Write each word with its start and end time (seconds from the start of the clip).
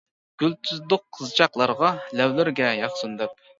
گۈل 0.43 0.55
تىزدۇق 0.67 1.03
قىزچاقلارغا، 1.19 1.93
لەۋلىرىگە 2.23 2.75
ياقسۇن 2.83 3.17
دەپ. 3.25 3.41